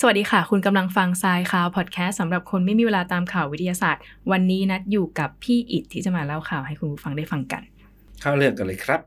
[0.00, 7.62] สวัสดีค่ะ คุณกำลังฟังทรายข่าวพอดแคสต์สำหรับคนไม่มีเวลาตามข่าววิทยาศาสตร์ วันนี้นัดอยู่กับพี่อิดที่จะมาเล่าข่าวให้คุณผู้ฟังได้ฟังกัน
[8.20, 9.00] เข้าเรื่องกันเลยครับ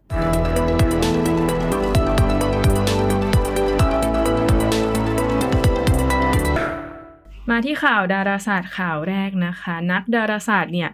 [7.50, 10.90] มาที่ข่าวดาราศาสตร์ข่าวแรกนะคะ นักดาราศาสตร์เนี่ย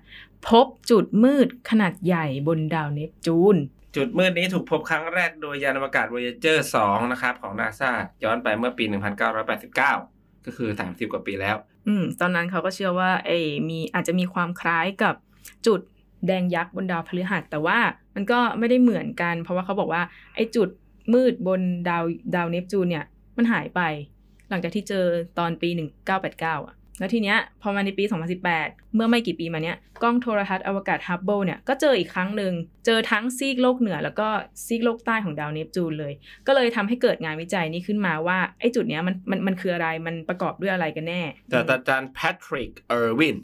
[0.48, 3.56] พบจุดมืดขนาดใหญ่บนดาวเนปจูน
[3.96, 7.92] จุดมืดนี้ถูกพบครั้งแรกโดยยานอวกาศ Voyager 2 นะครับของนาซา
[8.24, 8.86] ย้อนไปเมื่อปี
[9.46, 9.76] 1989
[10.46, 11.56] ก็คือ 30 กว่าปีแล้ว
[11.88, 15.16] อืม ตอนนั้นเขาก็เชื่อว่าเออมีอาจจะมีความคล้ายกับ
[15.68, 15.82] จุด
[16.28, 17.80] แดงยักษ์บนดาวพฤหัส แต่ว่า
[18.16, 20.02] มันก็ไม่ได้เหมือนกัน เพราะว่าเขาบอกว่า
[20.36, 20.70] ไอ้จุด
[21.14, 22.04] มืดบนดาว
[22.36, 23.06] ดาวเนปจูนเนี่ย
[23.38, 23.82] มันหายไป
[24.50, 25.06] หลังจากที่เจอ
[25.40, 25.70] ตอนปี
[26.14, 28.04] 1989 อะ แล้วทีเนี้ยพอมาในปี
[28.50, 32.54] 2018 เมื่อไม่กี่ปีมาเนี้ยกล้องโทรทรรศน์อวกาศฮับเบิลเนี่ยก็เจออีกครั้งหนึ่ง
[32.86, 34.28] เจอทั้งซีกโลกเหนือ แล้วก็
[34.66, 36.14] ซีกโลกใต้ของดาวเนปจูนเลย
[36.48, 43.36] ก็เลยทำให้เกิดงานวิจัยนี้ขึ้นมาว่า ไอ้จุดเนี้ยมันมันมันคืออะไรมันประกอบด้วยอะไรกันแน่แต่อาจารย์แพทริกเออร์วิน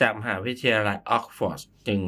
[0.00, 2.00] จากมหาวิทยาลัยออกซ์ฟอร์ดจึง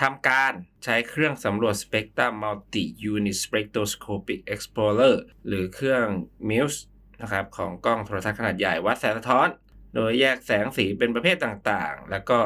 [0.00, 0.52] ทำการ
[0.84, 6.06] ใช้เครื่องสำรวจสเปกตรัมมัลติยูนิตสเปกโ o สโคปิกเอ็กซ์พลอเรอร์หรือเครื่อง
[6.50, 6.82] MUSE
[7.22, 9.48] นะครับของกล้องโทรทรรศน์ขนาดใหญ่วัดแสงสะท้อน
[9.94, 12.38] โดยแยกแสงสีเป็นประเภทต่างๆ แล้วก็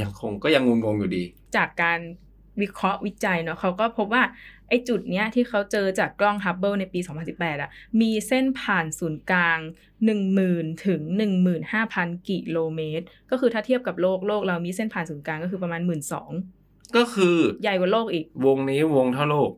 [0.00, 1.24] ยังคงก็ยังงงๆอยู่ดี
[1.56, 2.00] จากการ
[2.60, 4.22] วิเคราะห์วิจัยเนาะเขาก็พบว่า
[4.68, 9.58] ไอ้จุดเนี้ยที่เขาเจอจากกล้องฮับเบิลในปี 2018อะมีเส้นผ่านศูนย์กลาง
[10.22, 11.00] 10,000 ถึง
[11.64, 15.80] 15,000 กิโลเมตร ก็คือถ้าเทียบกับโลก โลกเรามีเส้นผ่านศูนย์กลางก็คือประมาณ
[16.38, 19.50] 12,000 ก็คือ ใหญ่กว่าโลกอีก วงนี้วงเท่าโลก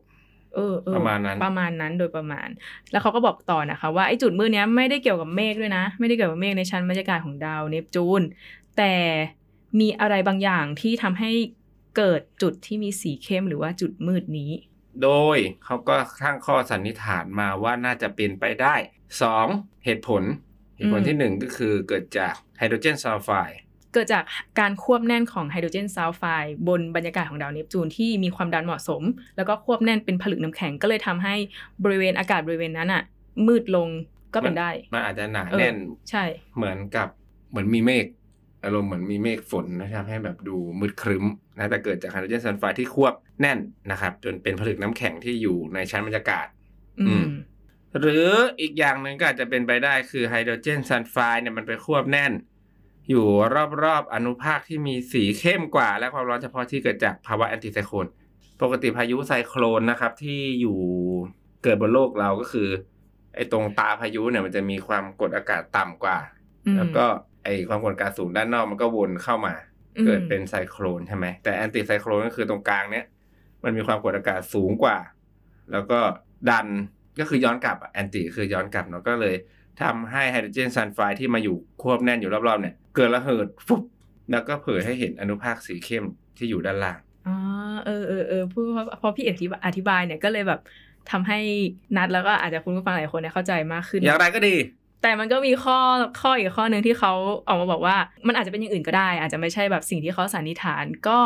[0.55, 2.47] เออเออประมาณนั้นประมาณนั้นโดยประมาณ
[2.91, 8.21] แล้วเขาก็บอกต่อนะคะ ว่าไอ้จุดมืดเนี้ยไม่ได้เกี่ยวกับเมฆด้วยนะ ไม่ได้เกี่ยวกับเมฆในชั้นบรรยากาศของดาวเนปจูน
[8.77, 8.93] แต่
[9.79, 11.31] มีอะไรบางอย่างที่ทำให้
[11.97, 14.51] เกิดจุดที่มีสีเข้มหรือว่าจุดมืดนี้
[15.03, 18.75] โดยเขาก็ตั้งข้อสันนิษฐานมาว่าน่าจะเป็นไปได้
[19.29, 19.85] 2.
[19.85, 20.23] เหตุผล
[20.77, 23.59] เหตุผลอืมที่ 1 ก็คือเกิดจากไฮโดรเจนซัลไฟด์
[23.93, 24.23] เกิดจาก
[24.59, 29.03] การควบแน่นของไฮโดรเจนซัลไฟด์บนบรรยากาศของดาวเนปจูนที่มีความดันเหมาะสม
[29.37, 31.35] แล้วก็ควบแน่นเป็นผลึกน้ำแข็งก็เลยทำให้
[31.83, 33.03] บริเวณอากาศบริเวณนั้นอะ
[33.47, 33.89] มืดลง
[34.33, 35.75] ก็เป็นได้ มันอาจจะหนาเออแน่น
[36.09, 36.23] ใช่
[36.57, 37.07] เหมือนกับ
[37.49, 38.05] เหมือนมีเมฆ
[38.63, 41.25] อารมณ์เหมือนมีเมฆฝนนะครับให้แบบดูมืดครึ้ม
[41.57, 43.59] นะแต่เกิดจากไฮโดรเจนซัลไฟด์ที่ควบแน่น
[43.91, 46.47] นะครับ จนเป็นผลึกน้ำแข็งที่อยู่ในชั้นบรรยากาศ
[46.99, 47.25] อือืมม
[47.99, 48.27] หรือ
[48.61, 52.31] อีกอย่างหนึ่งก็อาจจะเป็นไปได้คือไฮโดรเจนซัลไฟด์เนี่ยมันไปควบแน่น
[53.11, 53.27] อยู่
[53.83, 58.07] รอบๆอนุภาคที่มีสีเข้มกว่า และความร้อนเฉพาะที่เกิดจากภาวะแอนติไซโคลน
[58.61, 60.77] ปกติพายุไซโคลนนะครับที่อยู่
[61.63, 62.69] เกิดบนโลกเราก็คือ
[63.35, 66.17] ไอ้ตรงตาพายุเนี่ยมันจะมีความกดอากาศต่ำกว่า
[66.65, 67.05] อืมแล้วก็
[67.43, 69.53] ไอ้ความกดอากาศสูงด้านนอกมันก็วนเข้ามา
[69.97, 73.05] อืมเกิดเป็นไซโคลนใช่ไหมแต่แอนติไซโคลนก็คือตรงกลางเนี้ย
[73.63, 74.97] มันมีความกดอากาศสูงกว่า
[75.71, 75.99] แล้วก็
[76.49, 76.67] ดัน
[77.19, 79.35] ก็คือย้อนกลับแอนติคือย้อนกลับเนาะก็เลย
[79.81, 83.81] ทำให้ไฮโดรเจนซัลไฟด์ที่มาอยู่ควบแน่นอยู่รอบๆเนี่ยเกิดระเหิดฟุบ
[84.31, 86.05] แล้วก็เผยให้เห็นอนุภาคสีเข้ม
[86.37, 87.35] ที่อยู่ด้านล่างอ๋อ
[87.85, 90.59] เออเออเออพูดเพราะพอพี่อธิบายอธิบายเนี่ยก็เลยแบบ
[91.11, 91.39] ทำให้
[91.97, 94.55] นัดแล้วก็อาจจะคุณผู้ฟังหลายคนเนี่ยเข้าใจมากขึ้น อย่างไรก็ดี
[95.01, 95.77] แต่มันก็มีข้อ
[96.21, 97.11] ข้ออีกข้อหนึ่งที่เขา
[97.47, 97.95] ออกมาบอกว่า
[98.27, 101.19] มันอาจจะเป็นอย่างอื่นก็ได้ อาจจะไม่ใช่แบบสิ่งที่เขาสันนิษฐานก็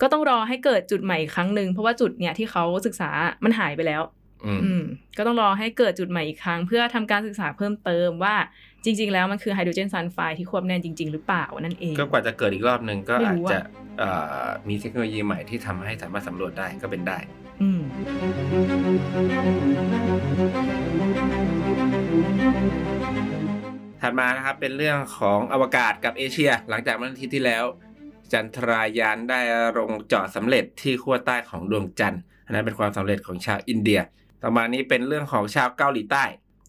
[0.00, 3.10] ก็ต้องรอให้เกิดจุดใหม่อีกครั้งหนึ่งเพราะว่าจุดเนี่ยที่เขาศึกษา
[3.44, 4.17] มันหายไปแล้วอืมอืม
[5.18, 8.36] ก็ต้องรอให้เกิดจุดใหม่อีกครั้ง เพื่อทำการศึกษาเพิ่มเติมว่า
[8.84, 13.60] จริง ๆ แล้วมันคือไฮโดรเจนซัลไฟด์ที่ควบแน่นจริง ๆ หรือเปล่านั่นเอง ก็กว่าจะเกิดอีกรอบหนึ่งก็ไม่อาจรู้อะจะ
[13.98, 14.10] เอ่
[14.44, 17.18] อมีเทคโนโลยีใหม่ที่ทำให้สามารถสำรวจได้ก็เป็นได้
[17.62, 17.80] อืม
[24.02, 27.64] ถัดมานะครับเป็นเรื่องของอวกาศกับเอเชีย หลังจากเมื่ออาทิตย์ที่แล้ว
[28.32, 29.40] จันทรายานได้
[29.78, 34.00] ลงจอดสำเร็จที่ขั้วใต้ของดวงจันทร์อันนั้นเป็นความสำเร็จของชาวอินเดีย
[34.42, 36.24] ต่อมานี้เป็นเรื่องของชาวเกาหลีใต้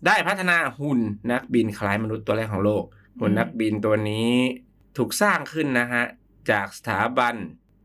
[0.05, 0.99] ได้พัฒนาหุ่น
[1.31, 2.83] นักบินคล้ายมนุษย์ตัวแรกของโลก
[3.19, 4.33] หุ่นนักบินตัวนี้
[4.97, 6.03] ถูกสร้างขึ้นนะฮะ
[6.51, 7.35] จากสถาบัน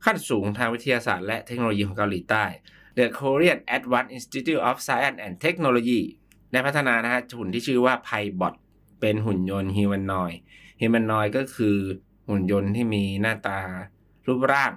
[0.04, 2.44] ขั้นสูงทางวิทยาศาสตร์และเทคโนโลยีของเกาหลีใต้
[2.96, 6.00] The Korean Advanced Institute of Science and Technology
[6.52, 8.54] ได้พัฒนานะฮะหุ่นที่ชื่อว่า Pybot
[9.00, 10.32] เป็นหุ่นยนต์ฮิวแมนนอย
[10.80, 11.76] ฮิวแมนนอยก็คือ
[12.28, 13.58] หุ่นยนต์ที่มีหน้าตา
[14.26, 14.72] รูปร่าง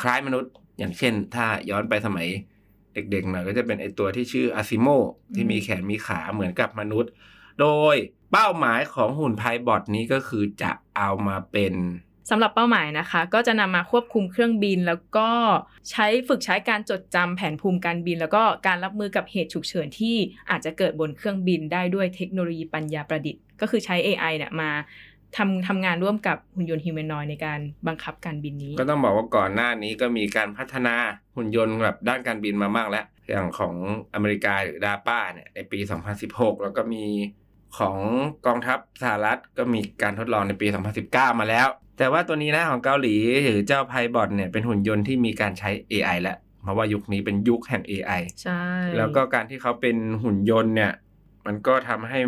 [0.00, 2.28] คล้ายมนุษย์ อย่างเช่น ถ้าย้อนไปสมัย
[2.94, 4.88] เด็กๆหน่อยก็จะเป็นไอตัวที่ชื่ออาซิโม
[5.34, 7.10] ที่มีแขนมีขาเหมือนกับมนุษย์
[7.60, 7.96] โดย
[8.32, 11.74] เป้าหมายของหุ่นไพบอทนี้ก็คือจะเอามาเป็น
[12.30, 15.28] สำหรับเป้าหมายนะคะ ก็จะนำมาควบคุมเครื่องบิน แล้วก็
[15.90, 20.16] ใช้ฝึกใช้การจดจำแผนภูมิการบิน แล้วก็การรับมือกับเหตุฉุกเฉินที่
[20.50, 24.70] อาจจะเกิดบนเครื่องบินได้ด้วยเทคโนโลยีปัญญาประดิษฐ์ ก็คือใช้ AI เนี่ยมา
[25.36, 30.94] ทำทำงานร่วมกับหุ่นยนต์ฮิวแมนอยในการบังคับการบินนี้ ก็ต้องบอกว่าก่อนหน้านี้ก็มีการพัฒนา
[31.36, 33.74] หุ่นยนต์แบบด้านการบินมามากแล้ว อย่างของ
[34.14, 35.78] อเมริกาหรือดาป้าเนี่ยในปี
[36.22, 37.04] 2016 แล้วก็มี
[37.78, 37.98] ของ
[38.46, 40.66] กองทัพสหรัฐก็มีการทดลองในปี
[41.04, 41.68] 2019 มาแล้ว
[41.98, 43.14] แต่ว่าตัวนี้นะของเกาหลี
[43.44, 48.62] หรือเจ้าไพบอทเนี่ยเป็นหุ่นยนต์ที่มีการใช้ AI แล้วเพราะว่ายุคนี้เป็นยุคแห่ง AI ใช่
[48.96, 50.92] แล้วก็การที่เขาเป็นหุ่นยนต์เนี่ย
[51.46, 52.20] มันก็ทำให้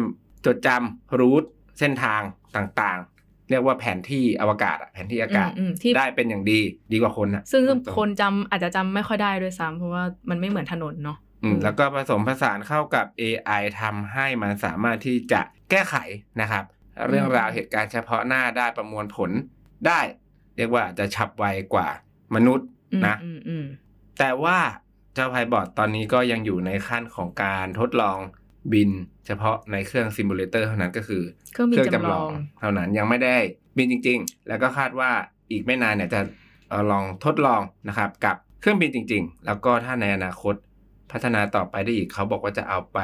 [0.46, 1.44] จดจำรูท
[1.78, 2.20] เส้นทาง
[2.56, 6.60] ต่างๆ เรียกว่าแผนที่อวกาศอะแผนที่อากาศอืมอืมที่ได้เป็นอย่างดี
[6.92, 15.40] ดีกว่าคนอะซึ่งตรงๆคนจำอาจจะจำไม่ค่อยได้ด้วยซ้ำเพราะว่ามันไม่เหมือนถนนเนาะอืมแล้วก็ผสมผสานเข้ากับ AI ทำให้มันสามารถที่จะ
[15.70, 15.96] แก้ไข
[16.40, 16.64] นะครับ
[17.08, 19.30] เรื่องราวเหตุการณ์เฉพาะหน้าได้ประมวลผล
[19.86, 20.00] ได้
[20.56, 21.44] เรียกว่าอาจจะฉับไว
[21.74, 21.88] กว่า
[22.34, 23.64] มนุษย์อืมนะอืมอืม
[24.18, 24.58] แต่ว่า
[25.14, 28.18] เจ้า Pibot ตอนนี้ก็ยังอยู่ในขั้นของการทดลอง
[28.72, 28.90] บิน
[29.26, 31.22] เฉพาะในเครื่อง simulator เท่านั้นก็คือ
[31.52, 32.30] เครื่องบินจำลอง
[32.60, 33.36] เท่านั้นยังไม่ได้
[33.76, 35.10] บินจริง ๆ แล้วก็คาดว่า
[35.50, 36.20] อีกไม่นานเนี่ยจะ
[36.68, 40.54] เอ่อลองทดลองนะครับ กับเครื่องบินจริง ๆ แล้วก็ถ้าในอนาคต
[41.12, 42.98] พัฒนาต่อไปได้อีกเขาบอกว่าจะเอาไป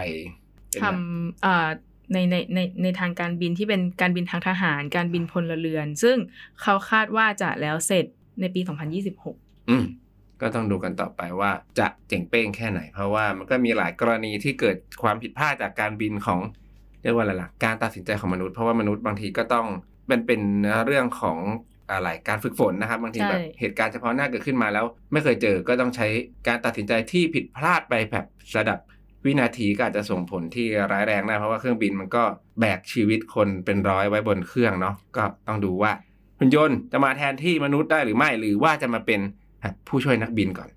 [0.71, 1.69] เป็นทำอ่า
[2.13, 6.17] ในในในในทางการบินที่เป็นการบินทางทหาร การบินพลเรือน ซึ่ง
[6.63, 8.05] เขาคาดว่าจะแล้วเสร็จ
[8.41, 8.61] ในปี
[9.15, 9.85] 2026 อืม
[10.41, 16.41] ก็ต้องดูกันต่อไปว่าจะเจ๋งเป้งแค่ไหน เพราะว่ามันก็มีหลายกรณีที่เกิดความผิดพลาดจากการบินของ
[17.03, 19.67] เรียกว่าอะไรล่ะการตัดสินใจของมนุษย์เพราะว่ามนุษย์บางทีก็ต้อง
[20.07, 20.43] เป็นเป็น
[20.87, 21.39] เรื่องของ
[21.93, 26.07] อะไรการฝึกฝนนะครับบางทีใช่แบบเหตุการณ์เฉพาะหน้าเกิดขึ้นมาแล้ว ไม่เคยเจอก็ต้องใช้
[26.49, 28.27] การตัดสินใจที่ผิดพลาดไปแบบ
[28.57, 28.79] ระดับ
[29.25, 32.23] วินาทีก็อาจจะส่งผลที่ร้ายแรงได้เพราะว่าเครื่องบินมันก็
[32.61, 35.93] แบกชีวิตคนเป็นร้อยไว้บนเครื่องเนาะก็ต้องดูว่า
[36.39, 39.21] หุ่นยนต์จะมาแทนที่มนุษย์ได้หรือไม่ หรือว่าจะมาเป็น
[39.89, 40.69] ผู้ช่วยนักบินก่อน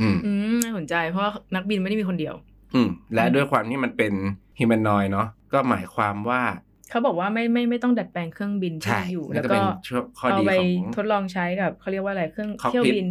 [0.00, 2.34] อืมอืมน่าสนใจเพราะว่านักบินไม่ได้มีคนเดียว
[2.74, 4.12] อืม และด้วยความที่มันเป็น
[4.58, 6.42] ฮิม a นอยเนาะก็หมายความว่า
[6.90, 13.06] เขาบอกว่าไม่ไม่ไม่ต้องดัดแปลงเครื่องบินที่ใช่มีอยู่นั่แล้นวก็ก็เป็นช่วงข้อเอาดีไปของทดลองใช้กับเขาเรียกว่าอะไรเครื่อง Cockpit เที่ยวบิน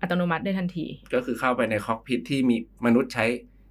[0.00, 2.56] อัตโนมัติได้ทันที ก็คือเข้าไปในคอกพิทที่มี
[2.86, 3.24] มนุษย์ใช้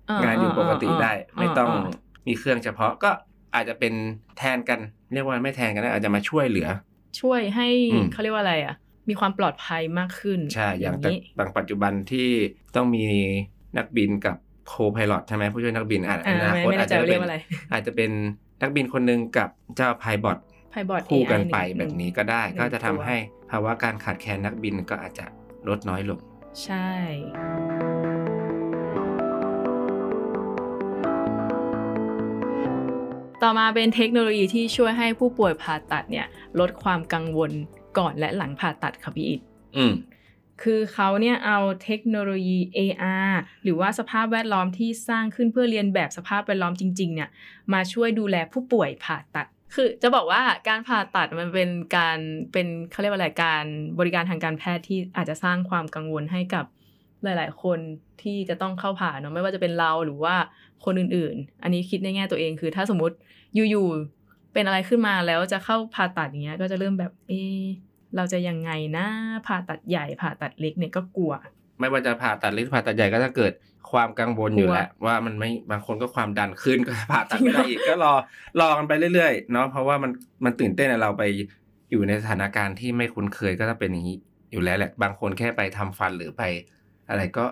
[0.10, 1.84] อ่างานอยู่ปกติได้อ่าไม่ต้องอ่า
[2.28, 3.12] มีเครื่องเฉพาะก็
[3.56, 3.94] อาจจะเป็น
[4.38, 4.80] แทนกัน
[5.14, 6.68] เรียกว่าไม่แทนกันนะอาจจะมาช่วยเหลือ
[7.22, 8.76] ช่วยให้อืมเขาเรียกว่าอะไรอะ
[9.10, 12.30] มีความปลอดภัยมากขึ้น ใช่ อย่างแต่นี้บางปัจจุบันที่
[12.76, 13.06] ต้องมี
[13.78, 14.38] นักบินกับ
[14.68, 17.38] โคพายロใช่ไหมผู้ช่วยนักบินอาจอ่าอนาไม่คตไม่อาแน่จใจจะว่าเรีเป็ยกนว่าอะไร
[17.74, 18.12] อาจจะเป็น
[18.62, 20.38] นักบินคนหนึ่งกับเจ้าพายบอท
[20.72, 23.18] ไพบอดคู่กัน AI ไปหนึ่งแบบนี้ก็ได้หนึ่งก็จะทำตัวให้
[23.52, 25.26] ภาวะการขาดแคลนนักบินก็อาจจะ
[25.68, 26.20] ลดน้อยลง
[26.64, 26.90] ใช่
[33.44, 36.28] ต่อมาเป็นเทคโนโลยีที่ช่วยให้ผู้ป่วยผ่าตัดเนี่ย
[36.60, 37.52] ลดความกังวล
[37.98, 39.42] ก่อนและหลังผ่าตัดค่ะพี่อิด
[39.78, 39.94] อืม
[40.64, 43.34] คือเขาเนี่ยเอาเทคโนโลยี AR
[43.64, 47.30] หรือว่าสภาพแวดล้อมที่สร้างขึ้นเพื่อเรียนแบบสภาพแวดล้อมจริง ๆ เนี่ย
[47.74, 52.18] มาช่วยดูแลผู้ป่วยผ่าตัด คือจะบอกว่าการผ่าตัดมันเป็นการ
[52.52, 53.66] เป็นเขาเรียกว่าอะไรการ
[54.00, 56.66] บริการทางการแพทย์ที่อาจจะสร้างความกังวลให้กับ
[57.24, 57.80] หลาย ๆ คน
[58.22, 60.36] ที่จะต้องเข้าผ่าเนาะไม่ว่าจะเป็นเราหรือว่า
[60.86, 63.16] คนอื่น ๆ อันนี้คิดในแง่ตัวเองคือ ถ้าสมมติ
[63.56, 63.88] อยู่
[64.22, 67.66] ๆ เป็นอะไรขึ้นมาแล้วจะเข้าผ่าตัดอย่างเงี้ยก็จะเริ่มแบบเอะ
[68.16, 69.06] เราจะยังไงนะ
[69.48, 71.34] ผ่าตัดใหญ่ผ่าตัดเล็กเนี่ยก็กลัว
[71.80, 73.54] ไม่ว่าจะผ่าตัดเล็กผ่าตัดใหญ่ก็จะเกิด
[73.92, 78.14] ความกังวลอยู่แหละว่ามันไม่บางคนก็ความดันขึ้นก็ผ่าตัดไม่ได้อีกก็รอ
[78.60, 80.12] รอกันไปเรื่อยๆเนาะเพราะว่ามัน
[80.46, 81.24] มันตื่นเต้นอะเราไป
[81.92, 84.18] อยู่ในสถานการณ์ที่ไม่คุ้นเคยก็จะเป็นอย่างนี้
[84.52, 86.42] อยู่แล้วแหละ บางคนแค่ไปทำฟันหรือไป
[87.10, 87.46] อะไรก็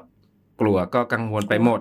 [0.62, 1.80] กลัวก็กังวลไปหมด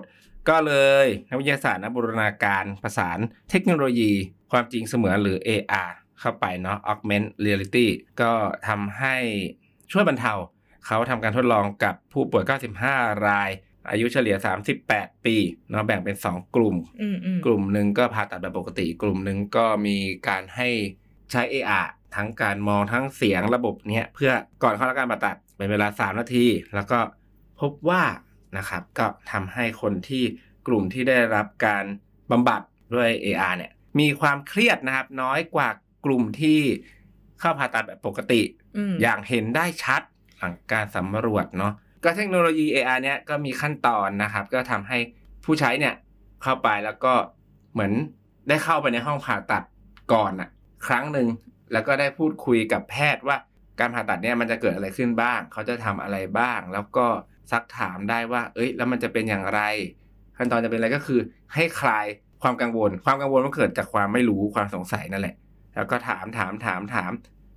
[0.49, 0.73] ก็เล
[1.05, 3.19] ยนักวิทยาศาสตร์นักบูรณาการประสาน
[3.49, 4.11] เทคโนโลยี
[4.51, 7.87] ความจริงเสมือนหรือ AR เข้าไปเนาะ augment reality
[8.21, 8.31] ก็
[8.67, 9.15] ทำให้
[9.91, 10.33] ช่วยบรรเทา
[10.85, 12.43] เขาทำการทดลองกับผู้ป่วย
[12.85, 13.49] 95 ราย
[13.89, 14.35] อายุเฉลี่ย
[14.79, 15.35] 38 ปี
[15.69, 20.69] เนาะแบ่งเป็น 2 กลุ่มอืมอืมกลุ่มหนึ่งก็ผ่าตัดแบบปกติ กลุ่มหนึ่งก็มีการให้
[21.31, 24.31] ใช้ AR ทั้งการมองทั้งเสียงระบบเนี้ยเพื่อ
[24.63, 26.99] ก่อนเข้ารับการผ่าตัดเป็นเวลา 3 นาที แล้วก็
[27.61, 28.03] พบว่า
[28.57, 30.23] นะครับก็ทำให้คนที่
[30.67, 31.85] กลุ่มที่ได้รับการ
[32.31, 32.61] บำบัด
[32.95, 35.73] ด้วย AR เนี่ยมีความเครียดนะครับน้อยกว่าก
[36.09, 36.59] ลุ่มที่
[37.39, 38.41] เข้าผ่าตัดแบบปกติ
[38.77, 40.01] อืมอย่างเห็นได้ชัด
[40.39, 44.97] หลังการสำรวจเนาะก็เทคโนโลยี AR เนี่ยก็มีขั้นตอนนะครับ ก็ทำให้
[45.45, 45.95] ผู้ใช้เนี่ย
[46.43, 47.13] เข้าไปแล้วก็
[47.73, 47.91] เหมือน
[48.47, 49.63] ได้เข้าไปในห้องผ่าตัด
[50.13, 50.49] ก่อนอะ
[50.87, 51.27] ครั้งหนึ่ง
[51.71, 53.37] แล้วก็ได้พูดคุยกับแพทย์ว่า
[53.79, 57.07] การผ่าตัดเนี่ยมันจะเกิดอะไรขึ้นบ้าง เขาจะทำอะไรบ้าง แล้วก็
[57.51, 59.61] ซักถามได้ว่า เอ้ย แล้วมันจะเป็นอย่างไร
[60.37, 61.19] ขั้นตอนจะเป็นอะไรก็คือ
[61.53, 62.05] ให้คลาย
[62.41, 65.35] ความกังวล ความกังวลมันเกิดจากความไม่รู้ความสงสัยนั่นแหละ
[65.75, 67.11] แล้วก็ถามถามถามถาม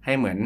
[0.05, 0.39] ให้เหมือน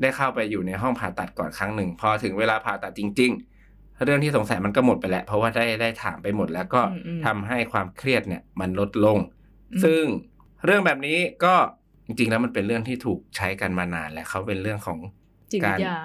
[0.00, 3.32] ได้เข้าไปอยู่ในห้องผ่าตัดก่อนครั้งหนึ่ง พอถึงเวลาผ่าตัดจริง
[3.66, 9.18] ๆ เรื่องที่สงสัยมันก็หมดไปแล้ว เพราะว่าได้ได้ถามไปหมด แล้วก็อืมอืมทำให้ความเครียดเนี่ยมันลดลง
[9.72, 10.02] อืมซึ่ง
[10.64, 11.54] เรื่องแบบนี้ก็
[12.06, 14.98] จริงๆ แล้วมันเป็นเรื่องที่ถูกใช้กันมานานแล้วเขาเป็นเรื่องของ
[15.52, 15.96] จิตวิทยา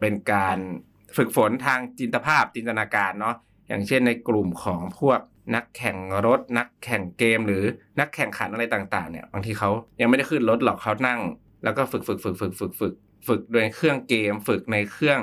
[0.00, 0.58] เป็นการ
[1.16, 3.34] ฝึกฝนทางจินตภาพจินตนาการเนาะ
[3.68, 5.20] อย่างเช่นในกลุ่มของพวก
[5.54, 7.64] นักแข่งรถ นักแข่งเกมหรือ
[8.00, 11.20] นักแข่งขันอะไรต่างๆเนี่ยบางทีเขายังไม่ได้ขึ้นรถหรอกเขานั่ง
[11.64, 12.94] แล้วก็ฝึกฝึกฝึกฝึกฝึกฝึก
[13.26, 15.20] ฝึกโดยเครื่องเกม ฝึกในเครื่อง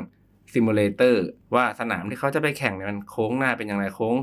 [0.54, 4.16] simulator ว่าสนามที่เขาจะไปแข่งเนี่ยมันโค้งหน้าเป็นอย่างไรโค้ง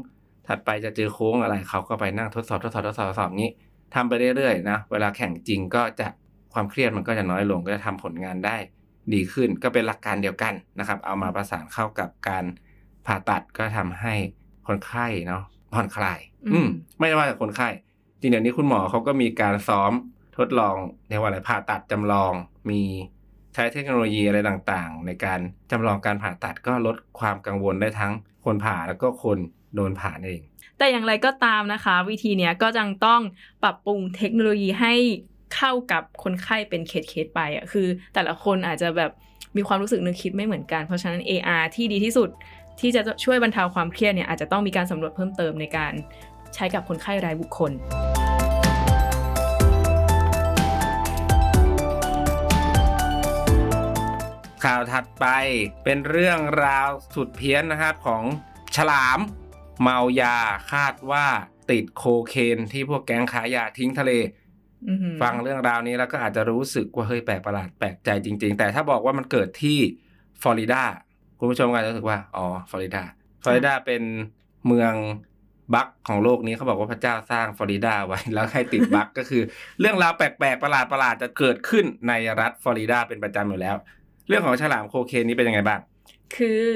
[0.49, 3.51] ถัดไปจะเจอโค้งอะไรเขาก็ไปนั่งทดสอบทดสอบทดสอบทดสอบนี้
[3.95, 6.07] ทำไปเรื่อยๆนะเวลาแข่งจริงก็จะ
[6.53, 8.57] ความเครียดมันก็จะน้อยลงก็จะทำผลงานได้
[9.15, 12.45] ดีขึ้นก็เป็นหลักการเดียวกันนะครับ เอามาประสานเข้ากับการ
[13.07, 14.15] ผ่าตัดก็ทำให้
[14.67, 15.43] คนไข้เนาะ
[15.75, 16.21] ผ่อนคลาย
[16.53, 17.69] อืม ไม่ว่าแต่คนไข้
[18.21, 19.93] จริงเดี๋ยวนี้คุณหมอเขาก็มีการซ้อม
[20.39, 20.75] ทดลอง
[21.09, 22.33] เรียกว่าอะไรผ่าตัดจำลอง
[22.71, 22.83] มี
[23.55, 28.13] ใช้เทคโนโลยีอะไรต่างๆ ในการจำลองการผ่าตัดก็ลดความกังวลได้ทั้ง
[28.45, 29.39] คนผ่าแล้วก็คน
[29.75, 30.43] โดนผ่าเอง
[30.79, 33.21] แต่อย่างไรก็ตามนะคะ วิธีเนี้ยก็ยังต้อง
[33.63, 34.95] ปรับปรุงเทคโนโลยีให้
[35.55, 39.11] เข้ากับคนไข้เป็นเคสเคสไปอะคือ แต่ละคนอาจจะแบบ
[39.57, 42.29] มีความรู้สึกนึกคิดไม่เหมือนกัน เพราะฉะนั้น AR ที่ดีที่สุด
[42.81, 45.93] ที่จะช่วยบรรเทาความเครียดเนี่ยอาจจะต้องมีการสำรวจเพิ่มเติมในการ
[46.55, 47.73] ใช้กับคนไข้รายบุคคล
[54.65, 55.27] ข่าวถัดไป
[55.85, 58.23] เป็นเรื่องราวสุดเพี้ยนนะครับของ
[58.77, 59.21] ฉลาม
[59.83, 60.37] เมายา
[60.73, 61.27] คาดว่า
[61.71, 64.13] ติดโคเคนที่พวกแก๊งขายยาทิ้งทะเล
[64.89, 69.79] อือหือฟังเรื่องราวนี้แล้วก็อาจจะรู้สึกว่าเฮ้ยแปลกประหลาดแปลกใจจริง ๆ แต่ถ้าบอกว่ามันเกิดที่
[70.43, 70.83] ฟลอริดา
[71.43, 73.03] คุณผู้ชมก็อาจจะรู้สึกว่า อ๋อ ฟลอริดา
[73.43, 74.03] ฟลอริดาเป็น
[74.67, 74.95] เมือง
[75.75, 79.43] บัคของโลกนี้เขาบอกว่าพระเจ้าสร้างฟลอริดาไว้ แล้วให้ติดบัคก็คือ
[79.81, 83.77] เรื่องราวแปลกๆ ประหลาดประหลาดๆจะเกิดขึ้นในรัฐฟลอริดาเป็นประจำอยู่แล้ว
[84.29, 85.81] เรื่องของฉลามโคเคนนี้เป็นยังไงบ้าง
[86.37, 86.67] คือ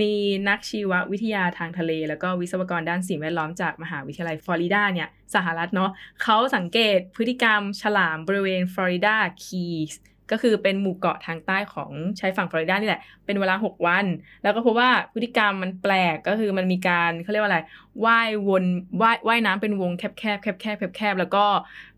[0.00, 0.12] มี
[0.48, 5.90] นักชีววิทยาทางทะเล แล้วก็วิศวกรด้านสิ่งแวดล้อมจากมหาวิทยาลัยฟลอริดาเนี่ยสหรัฐเนาะ
[6.22, 9.94] เขาสังเกตพฤติกรรมฉลามบริเวณฟลอริดาคีส
[10.30, 14.06] ก็คือเป็นหมู่เกาะทางใต้ของชายฝั่งฟลอริดานี่แหละ เป็นเวลา 6 วัน
[14.42, 17.60] แล้วก็พบว่าพฤติกรรมมันแปลกก็คือมันมีการเขาเรียกว่าอะไร
[18.04, 18.64] ว่ายวน
[19.02, 21.44] ว่ายว่ายน้ำเป็นวงแคบแคบแคบแคบแคบแคบแล้วก็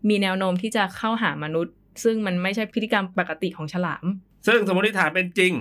[0.09, 1.73] มีแนวโน้มที่จะเข้าหามนุษย์
[2.03, 4.05] ซึ่งมันไม่ใช่พฤติกรรมปกติของฉลาม
[4.47, 5.53] ซึ่งสมมติฐานเป็นจริง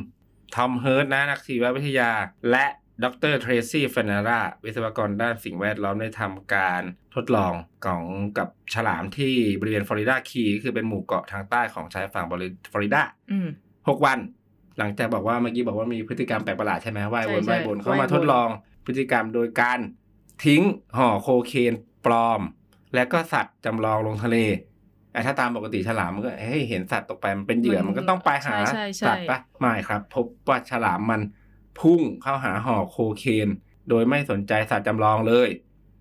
[0.55, 2.11] ทอมเฮิร์ดนะนักชีววิทยา
[2.51, 2.67] และ
[3.05, 6.83] ดรเทรซี่เฟนาราวิศวกรด้านสิ่งแวดล้อมได้ทำการ
[7.15, 7.53] ทดลอง
[7.87, 8.03] ของ
[8.39, 12.33] กับฉลามที่บริเวณฟลอริดาคีย์คือเป็นหมู่เกาะทางใต้ของชายฝั่งฟ
[12.75, 13.49] ลอริดาอืม
[13.89, 14.19] หกวัน
[14.79, 18.49] หลังจากบอกว่าเมื่อกี้บอกว่ามีพฤติกรรมแปลกประหลาดใช่ไหมว่ายวนใช่ใช่ว่ายวนเขาว่ายมาวนทดลอง
[18.87, 19.79] พฤติกรรมโดยการ
[20.45, 20.63] ทิ้ง
[20.97, 21.73] ห่อโคเคน
[22.07, 22.41] ปลอม
[22.95, 24.37] และก็สัตว์จำลองลงทะเล
[25.15, 31.21] อะถ้าตามปกติฉลามมันก็เฮ้ยเห็นสัตว์ตกไปมันเป็นเหยื่อมันก็ต้องไปหาใช่ใช่สัตว์ปะไม่ครับ พบว่าฉลามมัน
[31.81, 33.49] พุ่งเข้าหาห่อโคเคน
[33.89, 35.49] โดยไม่สนใจสัตว์จำลองเลย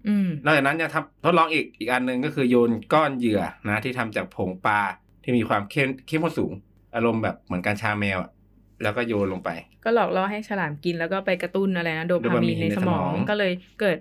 [0.08, 4.80] อืมนอกจากนั้นยังทำทดลองอีกอีกอันหนึ่งก็คือโยนก้อนเหยื่อนะ ที่ทำจากผงปลา
[5.24, 6.51] ที่มีความเข้มเข้มข้นสูง
[6.96, 8.32] อารมณ์แบบเหมือนการชาแมวอะ
[8.84, 9.50] แล้วก็โยนลงไป
[9.84, 13.98] ก็หลอกล่อให้ฉลามกินแล้วก็ไปกระตุ้นอะไรนะโดโดพาพามีมีนนในในสสมมอองงก็เลยเกิด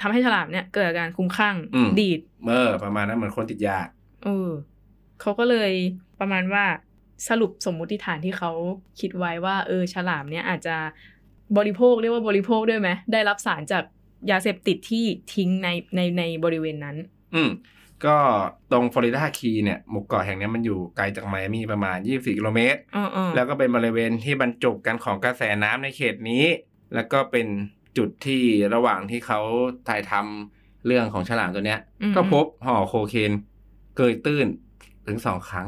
[0.00, 3.78] ทำให้ฉลามเนี่ยเกิดอาการคลุ้มคลั่งอืมดีดเออประมาณนั้นเหมือนคนติดยา
[4.24, 4.50] เออ
[5.20, 5.72] เขาก็เลย
[6.20, 6.64] ประมาณว่า
[7.28, 8.50] สรุปสมมุติฐานที่เขา
[9.00, 10.76] คิดไว้ว่า เออฉลามเนี่ยอาจจะ
[11.58, 13.84] บริโภคเรียกว่าบริโภคด้วยไหมได้รับสารจาก
[14.30, 16.96] ยาเสพติดที่ทิ้งในในในบริเวณนั้น
[17.34, 17.50] อืม
[18.06, 18.16] ก็
[18.72, 26.44] ตรงฟลอริดาคีเนี่ยหมู่เกาะแห่งเนี้ยมันอยู่ไกลจากไมอามีประมาณ 24 กิโลเมตรอ๋อๆแล้วก็เป็นบริเวณที่บรรจบกันของกระแสน้ำในเขตนี้
[26.94, 27.46] แล้วก็เป็น
[27.98, 28.42] จุดที่
[28.74, 29.40] ระหว่างที่เขา
[29.88, 33.32] ถ่ายทำเรื่องของฉลามตัวเนี้ยอืมก็พบห่อโคเคน
[33.96, 34.46] เกยตื้น
[35.06, 35.66] ถึงสองครั้ง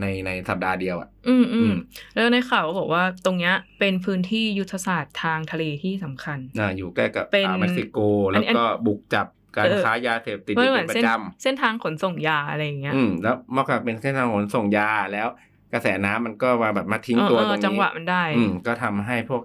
[0.00, 1.74] ในในสัปดาห์เดียวอะ อืมอือืมม
[2.14, 15.28] แล้วในข่าวก็บอกว่าตรงเนี้ยเป็นพื้นที่ยุทธศาสตร์ทางทะเลที่สำคัญอ่าอยู่ใกล้กับเป็นอ่าวเม็กซิโกอัแล้นวนี้ก็บุกจับการเออค้ายาเสพติดเพราะอยู่เหมืเป็อนนปเส้นระจำเส้นทางขนส่งยาอะไรอย่างเงี้ย อืมแล้วเมื่อก่อนเป็นเส้นทางขนส่งยาแล้ว
[15.72, 19.42] กระแสน้ำมันก็มาแบบมาทิ้งเออตัวเอตรองนี้จังหวะมันได้ อืมก็ทำให้พวก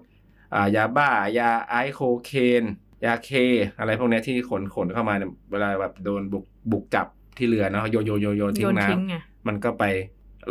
[0.54, 2.64] อ่ายาบ้ายาไอซ์โคเคน
[3.06, 3.32] ยาเค
[3.80, 9.84] อะไรพวกเนี้ยที่ขนขนเข้ามาเนี่ยเวลาแบบโดนบุกบุกจับที่เรือเนาะโยนโยนโยนโยนทิ้โยงนน้ทิ้งไงำมันก็ไป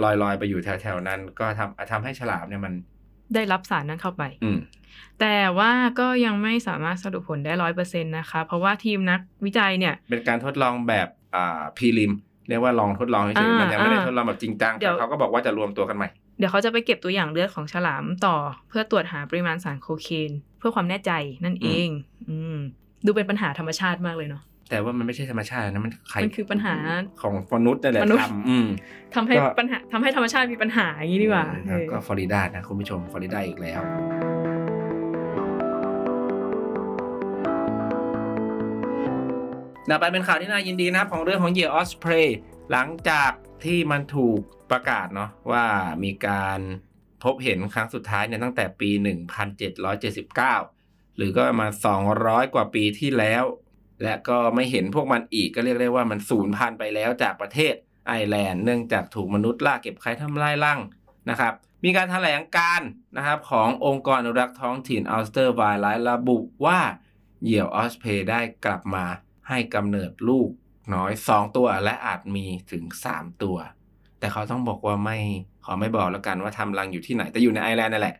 [0.04, 2.74] ลอยลอยไปอยู่แถวแถวๆนั้น ก็ทำทำให้ฉลามเนี่ยมัน
[3.34, 4.58] ได้รับสารนั้นเข้าไปอืม
[5.20, 12.12] แต่ว่าก็ยังไม่สามารถสรุปผลได้ร้อยเปอร์เซ็นต์นะคะ เพราะว่าทีมนักวิจัยเนี่ย เป็นการทดลองแบบอ่าพีริม
[12.48, 18.36] เรียกว่าลองทดลองเฉยอ่าๆมันยังไม่ได้อ่าทดลองแบบจริงจังเดี๋ยวแต่เขาก็บอกว่าจะรวมตัวกันใหม่ เดี๋ยวเขาจะไปเก็บตัวอย่างเลือดของฉลามต่อ
[18.68, 21.12] เพื่อตรวจหาปริมาณสารโคเคน เพื่อความแน่ใจ
[21.44, 21.88] นั่นเอง
[22.28, 22.58] อืม
[23.06, 26.74] ดูเป็นปัญหาธรรมชาติมากเลยเนาะแต่ว่ามันไม่ใช่ธรรมชาตินะมันใครมันคือปัญหา
[27.22, 28.66] ของมนุษย์นั่นแหละมนุษย์ทำอืม
[29.14, 33.80] ทำให้ก็ปัญหาทำให้ธรรมชาติมีปัญหาอย่างนี้ดีกว่าเออเออก็ฟลอริดานะคุณผู้ชมฟลอริดาอีกแล้ว
[39.90, 42.38] ต่อไปเป็นข่าวที่น่ายินดีนะครับของเรื่องของเหยื่อออสเพรย์
[42.70, 43.32] หลังจาก
[43.64, 44.40] ที่มันถูก
[44.70, 45.64] ประกาศเนาะว่า
[46.04, 46.60] มีการ
[47.24, 48.90] พบเห็นครั้งสุดท้ายเนี่ยตั้งแต่ปี
[49.56, 50.77] 1779
[51.18, 51.68] หรือก็มา
[52.10, 53.44] 200 กว่าปีที่แล้ว
[54.02, 57.74] และก็ไม่เห็นพวกมันอีกก็เรียกได้ว่ามันสูญพันธุ์ไปแล้วจากประเทศ
[58.06, 60.80] ไอร์แลนด์เนื่องจากถูกมนุษย์ล่าเก็บไข่ทำลายรัง
[61.30, 61.52] นะครับ
[61.84, 62.82] มีการถแถลงการณ์
[63.16, 66.78] นะครับขององค์กรอนุรักษ์ท้องถิ่น Ulster Wildlife ระบุว่า
[67.44, 69.04] เหยี่ยว osprey ได้กลับมา
[69.48, 70.48] ให้กำเนิดลูก
[70.94, 73.56] น้อย 2 ตัวและอาจมีถึง 3 ตัว
[74.18, 75.18] แต่เขาต้องบอกว่าไม่
[75.64, 78.16] ขอไม่บอกแล้วกันว่าทำรังอยู่ที่ไหน แต่อยู่ในไอร์แลนด์นั่นแหละ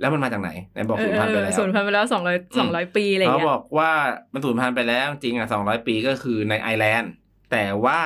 [0.00, 3.90] แล้วมันมาจากไหนไหนบอกสูญพันธุ์ไปแล้วสูญพันธุ์ไปแล้วสองร้อยสองร้อยปีอะไรเขาเงี้ยบอกว่า
[4.32, 7.12] มันสูญพันธุ์ไปแล้วจริงอะสองร้อยปีก็คือในไอร์แลนด์
[7.50, 8.00] แต่ว่า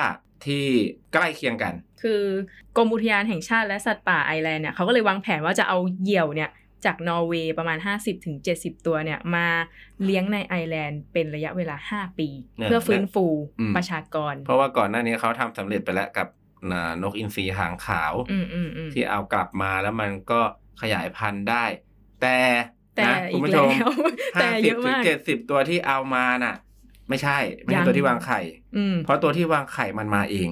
[0.45, 0.65] ที่
[1.13, 2.21] ใกล้เคียงกัน คือ
[2.77, 6.51] กรมอุทยานแห่งชาติและสัตว์ป่าไอร์แลนด์เนี่ยเขาก็เลยวางแผนว่าจะเอาเหยี่ยวเนี่ย
[6.85, 7.77] จากนอร์เวย์ประมาณ
[8.31, 9.47] 50-70 ตัวเนี่ยมา
[10.03, 13.25] เลี้ยงในไอร์แลนด์เป็นระยะเวลา 5 ปีเนี่ยเพื่อฟื้นฟู
[13.59, 16.27] อืมประชากร เพราะว่าก่อนหน้านี้เขาทำสำเร็จไปแล้วกับ
[16.71, 20.41] อ่านกอินทรีหางขาวอืมอืมอืมที่เอากลับมาแล้วมันก็
[20.81, 21.63] ขยายพันธุ์ได้
[22.21, 22.37] แต่
[22.95, 23.89] แต่นะคุอีณกผู้ชแล้มว
[24.33, 26.55] แต่ห้าเยสิบอะถึงมากเจ็ดสิบตัวที่เอามาน่ะ
[27.09, 28.39] ไม่ใช่ ไม่ยัใช่งตัวที่วางไข่
[28.77, 30.49] อืมเพราะตัวที่วางไข่มันมาเอง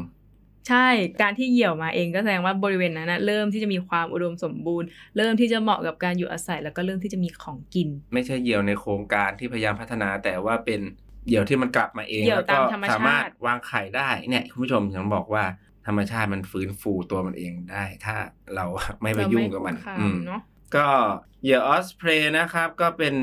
[0.70, 0.88] ใช่
[1.22, 4.88] การที่เหยี่ยวมาเองก็แสดงว่าบริเวณนั้นนะเริ่มที่จะมีความอุดมสมบูรณ์
[5.18, 10.82] เริ่มที่จะเหมาะกับการอยู่อาศัย แล้วก็เริ่มที่จะมีของกิน ไม่ใช่เหยี่ยวในโครงการที่พยายามพัฒนาแต่ว่าเป็น
[11.28, 15.44] เหยี่ยวที่มันกลับมาเองเหยี่ยวแล้วก็ตามธรรมชาติสามารถวางไข่ได้เนี่ยคุณผู้ชมยังบอกว่า
[15.88, 18.16] ธรรมชาติมันฟื้นฟูตัวมันเองได้ ถ้า
[18.56, 18.66] เรา
[19.02, 20.42] ไม่ไปยุ่งกับมันเราไคุกคาอืมเนาะ
[20.76, 20.88] ก็
[21.44, 23.16] เหยี่ยวออสเพรย์นะครับ ก็เป็น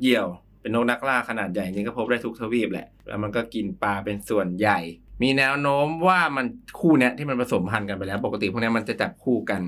[0.00, 0.26] เหยี่ยว
[0.60, 4.78] เป็นนกนักล่าขนาดใหญ่จริงก็พบได้ทุกทวีปแหละ แล้วมันก็กินปลาเป็นส่วนใหญ่
[5.22, 6.46] มีแนวโน้มว่ามัน
[6.80, 9.62] คู่เนี้ยที่มันผสมพันธุ์กันไปแล้ว ปกติพวกเนี้ยมันจะจับคู่กัน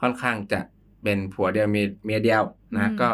[0.00, 0.60] ค่อนข้างจะ
[1.02, 2.42] เป็นผัวเดียวเมียเมียเดียว
[2.74, 3.08] นะอืมก็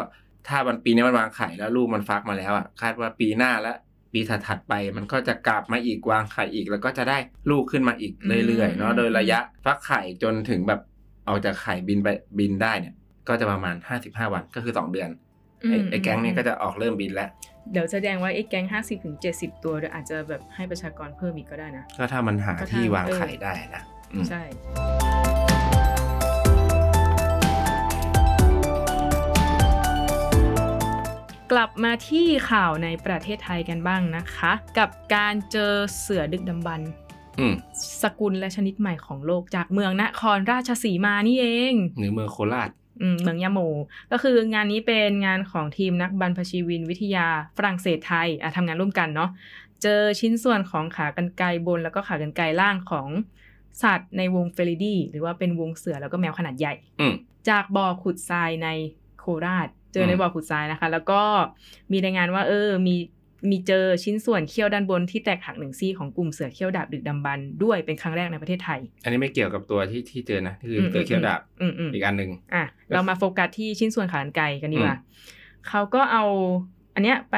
[0.47, 3.73] ถ้ามันปีนี้มันวางไข่แล้วลูกมันฟักมาแล้วอะคาดว่าปีหน้าและ
[4.13, 7.17] ปีถัดๆไปมันก็จะกลับมาอีกวางไข่อีก แล้วก็จะได้
[7.49, 8.13] ลูกขึ้นมาอีก
[8.47, 10.81] เรื่อยๆเนาะโดยระยะฟักไข่จนถึงแบบ
[11.27, 12.07] ออกจากไข่บินไป
[12.39, 12.93] บินได้เนี่ย
[13.27, 13.75] ก็จะประมาณ
[14.05, 15.09] 55 วันก็คือ 2 เดือน
[15.69, 17.29] ไอ้มไอ้แก๊งนี้ก็จะออกเริ่มบินแล้ว
[17.71, 23.81] เดี๋ยวแสดงว่าไอ้แก๊งห้าสิบถึงเจ็ดสิบตัวเดี๋ยวอาจจะแบบให้ประชากรเพิ่มอีกก็ได้นะ ก็ถ้ามันหาก็ถ้าที่วางเออไข่ได้นะ
[24.13, 24.41] อืมใช่
[31.51, 36.89] กลับมาที่ข่าวในประเทศไทยกันบ้างนะคะ กับการเจอเสือดึกดำบรรพ์
[37.39, 37.53] อืม
[38.01, 42.69] สกุลและชนิดใหม่ของโลกจากเมืองนครราชสีมานี่เองหรือเมืองโคราช
[43.01, 43.59] อืมเมืองยะโม
[44.11, 49.29] ก็คืองานนี้เป็นงานของทีมนักบรรพชีวินวิทยาฝรั่งเศสไทยอะทำงานร่วมกันเนาะ
[49.81, 53.07] เจอชิ้นส่วนของขากรรไกรบนแล้วก็ขากรรไกรล่างของ
[53.83, 57.13] สัตว์ในวงเฟลิดีหรือว่าเป็นวงเสือแล้วก็แมวขนาดใหญ่อืม
[57.49, 58.69] จากบ่อขุดทรายใน
[59.19, 61.21] โคราช เจอในอืมบ่อขุดทรายนะคะ แล้วก็
[61.91, 62.95] มีรายงานว่าเออมี
[63.49, 75.03] มีเจอชิ้นส่วนเขี้ยวด้านบนที่แตกหักหนึ่งซี่ของกลุ่มเสือเขี้ยวดาบดึกดำบรรพ์ด้วยเป็นครั้งแรกในประเทศไทย อันนี้ไม่เกี่ยวกับตัวที่ที่เจอนะคืออืมเสือเขียวดาบอืมอืมอีกอันหนึ่งอะเรามาโฟกัสที่ชิ้นส่วนขากรรไกรกันดีกว่าอื
[75.37, 76.23] มเขาก็เอา
[76.95, 77.37] อันเนี้ยไป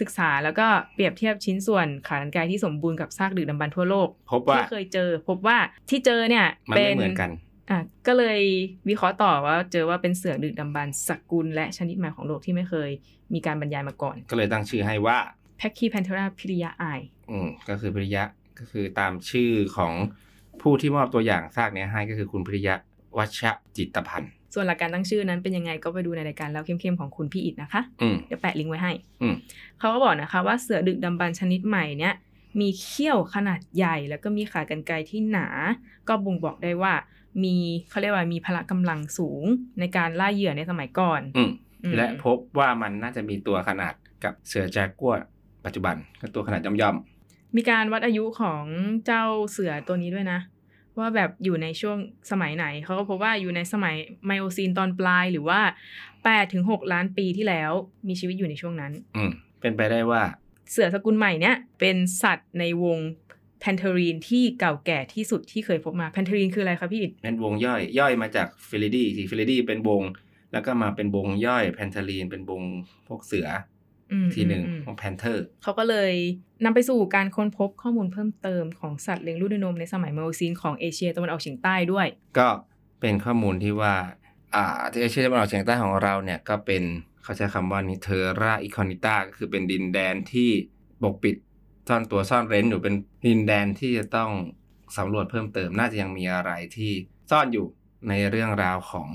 [0.00, 5.58] ศึกษาแล้วก็เปรียบเทียบชิ้นส่วนขากรรไกรที่สมบูรณ์กับซากดึกดำบรรพ์ทั่วโลกพบว่าที่เคยเจอ พบว่า
[5.90, 7.30] ที่เจอเนี่ยมันเป็ไม่นเหมือนกัน
[7.70, 8.40] อะก็เลย
[8.88, 12.90] วิเคราะห์ต่อว่าเจอว่าเป็นเสือดึกดำบรรพ์สกุล และชนิดใหม่ของโลกที่ไม่เคย
[13.34, 15.18] มีการบรรยายมาก่อน ก็เลยตั้งชื่อให้ว่า
[15.58, 16.84] แพคคีแพนเทราพิริยาไอ
[17.30, 18.24] อืมก็คือพิริยะ
[18.58, 19.92] ก็คือตามชื่อของ
[20.62, 22.74] ผู้ที่มอบตัวอย่างซากเนี้ยให้ก็คือคุณพิริยะ
[23.18, 23.40] วัช
[23.76, 29.34] จิตพันธ์ ส่วนหลักการตั้งชื่อนั้นเป็นยังไงก็ไปดูในรายการแล้วเข้มๆของคุณพี่อิดนะคะอืมเดี๋ยวแปะลิงก์ไว้ให้อืม
[29.78, 32.14] เขาก็บอกนะคะว่าเสือดึกดำบรรพ์ชนิดใหม่เนี้ย
[32.60, 35.46] มีเขี้ยวขนาดใหญ่ แล้วก็มีขากรรไกรที่หนา
[36.08, 36.92] ก็บ่งบอกได้ว่า
[37.44, 37.56] มี
[37.90, 39.44] เขาเรียกว่ามีพละกำลังสูง
[39.80, 41.50] ในการล่าเหยื่อในสมัยก่อนอืม
[41.84, 45.14] อืมและพบว่ามันน่าจะมีตัวขนาดกับเสือจากัว
[45.64, 46.96] ปัจจุบันก็ตัวขนาดย่อม
[47.56, 48.64] มีการวัดอายุของ
[49.06, 50.40] เจ้าเสือตัวนี้ด้วยนะ
[50.98, 51.98] ว่าแบบอยู่ในช่วง
[52.30, 55.60] สมัยไหนเขาก็พบว่าอยู่ในสมัยไมโอซีนตอนปลายหรือว่า
[56.06, 57.72] 8ถึง6ล้านปีที่แล้ว
[58.08, 60.22] มีชีวิตอยู่ในช่วงนั้นๆอืมเป็นไปได้ว่า
[60.70, 62.98] เสือสกุลใหม่เนี้ยเป็นสัตว์ในวง
[63.62, 70.02] Pantherine ที่เก่าแก่ที่สุดที่เคยพบมา Pantherine คืออะไรคะพี่อิดเป็นวงย่อยย่อยมาจาก Felidae ที่ Felidae เป็นวง
[70.52, 72.62] แล้วก็มาเป็นวงย่อย Pantherine เป็นวง
[73.08, 73.48] พวกเสือ
[74.12, 76.12] อืมทีหนึ่งอืมของแพนเทอร์เขาก็เลย
[76.64, 82.06] นำไปสู่การค้นพบข้อมูลเพิ่มเติมของสัตว์เลี้ยงลูกด้วยนมในสมัยไมโอซีนของเอเชียตะวันออกเฉียงใต้ด้วย
[82.38, 82.48] ก็
[83.00, 83.94] เป็นข้อมูลที่ว่า
[84.54, 86.82] อ่าที่เอเชียตะวันออกเฉียงใต้ของเราเนี่ยก็เป็น
[87.22, 90.50] เขาใช้คำว่านิเทอร่าอิคอนิต้าก็คือเป็นดินแดนที่
[91.02, 91.36] ปกปิด
[91.88, 92.94] ซ่อนตัวซ่อนเร้นอยู่เป็น
[93.26, 94.30] ดินแดนที่จะต้อง
[94.98, 96.92] สำรวจเพิ่มเติมน่าจะยังมีอะไรที่
[97.30, 97.66] ซ่อนอยู่
[98.08, 99.08] ในเรื่องราวของ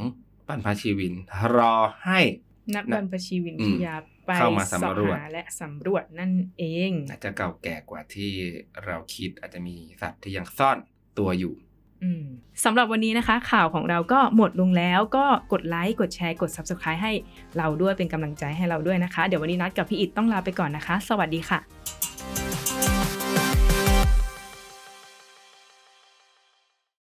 [0.48, 1.14] บรรพชีวิน
[1.56, 1.76] รอ
[2.06, 2.20] ให้
[2.76, 8.32] นักบรรพชีวินอืมวิทยาไปเข้ามาสำรวจหาและสำรวจนั่นเอง อาจจะเก่าแก่กว่าที่
[8.86, 10.78] เราคิดอาจจะมีสัตว์ที่ยังซ่อน
[11.20, 11.54] ตัวอยู่
[12.04, 12.24] อืม
[12.64, 17.14] สำหรับวันนี้นะคะ ข่าวของเราก็หมดลงแล้วก็กดไลค์กดแชร์กด Subscribe ให้
[17.58, 21.60] เราด้วยเป็นกำลังใจให้เราด้วยนะคะ เดี๋ยววันนี้นัดกับพี่อิดต้องลาไปก่อนนะคะ สวัสดีค่ะ